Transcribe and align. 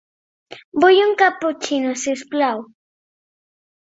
Vull 0.83 1.01
un 1.01 1.11
caputxino, 1.19 1.93
si 2.05 2.15
us 2.17 2.25
plau. 2.33 2.65